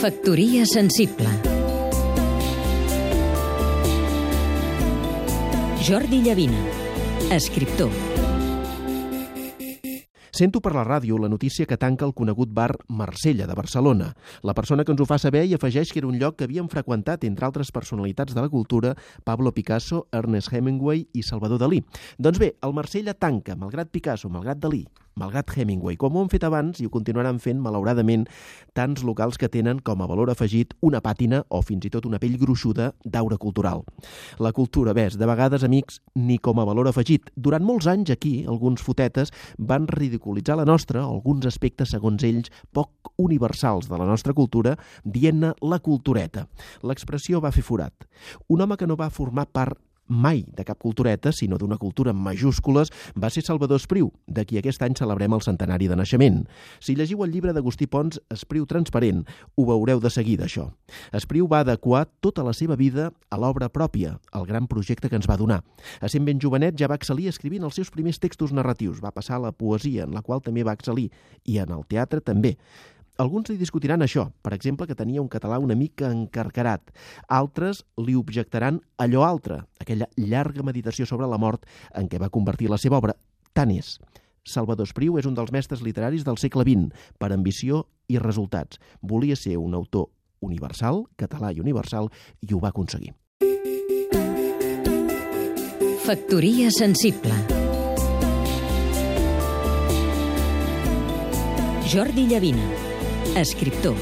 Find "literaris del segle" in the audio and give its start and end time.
85.84-86.64